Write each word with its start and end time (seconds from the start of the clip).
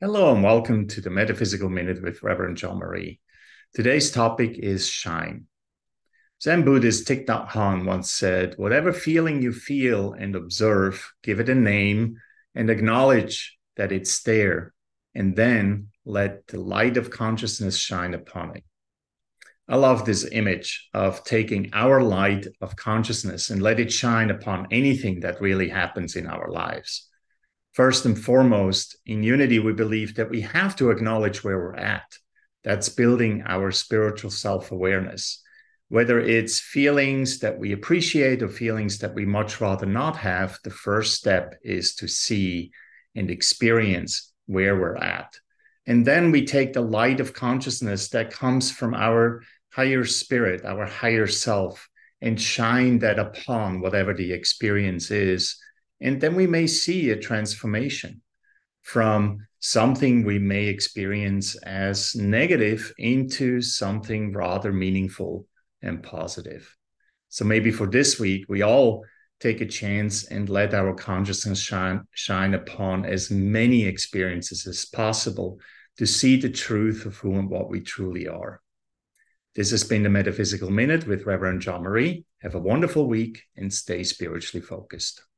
Hello 0.00 0.32
and 0.32 0.44
welcome 0.44 0.86
to 0.86 1.00
the 1.00 1.10
Metaphysical 1.10 1.68
Minute 1.68 2.00
with 2.00 2.22
Reverend 2.22 2.56
Jean-Marie. 2.56 3.18
Today's 3.74 4.12
topic 4.12 4.56
is 4.56 4.88
shine. 4.88 5.46
Zen 6.40 6.64
Buddhist 6.64 7.08
Thich 7.08 7.26
Nhat 7.26 7.48
Hanh 7.48 7.84
once 7.84 8.12
said, 8.12 8.54
Whatever 8.58 8.92
feeling 8.92 9.42
you 9.42 9.50
feel 9.52 10.12
and 10.12 10.36
observe, 10.36 11.12
give 11.24 11.40
it 11.40 11.48
a 11.48 11.54
name 11.56 12.18
and 12.54 12.70
acknowledge 12.70 13.58
that 13.76 13.90
it's 13.90 14.22
there, 14.22 14.72
and 15.16 15.34
then 15.34 15.88
let 16.04 16.46
the 16.46 16.60
light 16.60 16.96
of 16.96 17.10
consciousness 17.10 17.76
shine 17.76 18.14
upon 18.14 18.56
it. 18.56 18.62
I 19.68 19.74
love 19.74 20.04
this 20.04 20.28
image 20.30 20.90
of 20.94 21.24
taking 21.24 21.70
our 21.72 22.04
light 22.04 22.46
of 22.60 22.76
consciousness 22.76 23.50
and 23.50 23.60
let 23.60 23.80
it 23.80 23.92
shine 23.92 24.30
upon 24.30 24.68
anything 24.70 25.18
that 25.22 25.40
really 25.40 25.68
happens 25.68 26.14
in 26.14 26.28
our 26.28 26.52
lives 26.52 27.07
First 27.72 28.04
and 28.04 28.18
foremost, 28.18 28.96
in 29.06 29.22
unity, 29.22 29.58
we 29.58 29.72
believe 29.72 30.16
that 30.16 30.30
we 30.30 30.40
have 30.40 30.74
to 30.76 30.90
acknowledge 30.90 31.44
where 31.44 31.58
we're 31.58 31.76
at. 31.76 32.16
That's 32.64 32.88
building 32.88 33.44
our 33.46 33.70
spiritual 33.70 34.30
self 34.30 34.72
awareness. 34.72 35.42
Whether 35.88 36.20
it's 36.20 36.60
feelings 36.60 37.38
that 37.38 37.58
we 37.58 37.72
appreciate 37.72 38.42
or 38.42 38.48
feelings 38.48 38.98
that 38.98 39.14
we 39.14 39.24
much 39.24 39.60
rather 39.60 39.86
not 39.86 40.16
have, 40.16 40.58
the 40.64 40.70
first 40.70 41.14
step 41.14 41.54
is 41.62 41.94
to 41.96 42.08
see 42.08 42.72
and 43.14 43.30
experience 43.30 44.32
where 44.46 44.78
we're 44.78 44.96
at. 44.96 45.38
And 45.86 46.06
then 46.06 46.30
we 46.30 46.44
take 46.44 46.74
the 46.74 46.82
light 46.82 47.20
of 47.20 47.32
consciousness 47.32 48.10
that 48.10 48.32
comes 48.32 48.70
from 48.70 48.92
our 48.92 49.42
higher 49.70 50.04
spirit, 50.04 50.64
our 50.64 50.84
higher 50.84 51.26
self, 51.26 51.88
and 52.20 52.38
shine 52.38 52.98
that 52.98 53.18
upon 53.18 53.80
whatever 53.80 54.12
the 54.12 54.32
experience 54.32 55.10
is 55.10 55.56
and 56.00 56.20
then 56.20 56.34
we 56.34 56.46
may 56.46 56.66
see 56.66 57.10
a 57.10 57.16
transformation 57.16 58.22
from 58.82 59.46
something 59.60 60.24
we 60.24 60.38
may 60.38 60.66
experience 60.66 61.56
as 61.56 62.14
negative 62.14 62.92
into 62.98 63.60
something 63.60 64.32
rather 64.32 64.72
meaningful 64.72 65.46
and 65.82 66.02
positive. 66.02 66.74
So 67.28 67.44
maybe 67.44 67.70
for 67.70 67.86
this 67.86 68.18
week, 68.18 68.46
we 68.48 68.62
all 68.62 69.04
take 69.40 69.60
a 69.60 69.66
chance 69.66 70.24
and 70.24 70.48
let 70.48 70.74
our 70.74 70.94
consciousness 70.94 71.60
shine, 71.60 72.04
shine 72.12 72.54
upon 72.54 73.04
as 73.04 73.30
many 73.30 73.84
experiences 73.84 74.66
as 74.66 74.84
possible 74.86 75.60
to 75.98 76.06
see 76.06 76.36
the 76.36 76.50
truth 76.50 77.04
of 77.06 77.16
who 77.16 77.34
and 77.38 77.50
what 77.50 77.68
we 77.68 77.80
truly 77.80 78.26
are. 78.26 78.60
This 79.54 79.70
has 79.72 79.84
been 79.84 80.04
the 80.04 80.08
Metaphysical 80.08 80.70
Minute 80.70 81.06
with 81.06 81.26
Reverend 81.26 81.60
Jean-Marie. 81.60 82.24
Have 82.42 82.54
a 82.54 82.60
wonderful 82.60 83.06
week 83.06 83.42
and 83.56 83.72
stay 83.72 84.04
spiritually 84.04 84.64
focused. 84.64 85.22